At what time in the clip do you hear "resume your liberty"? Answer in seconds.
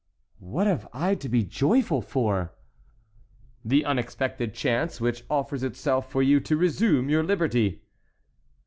6.57-7.83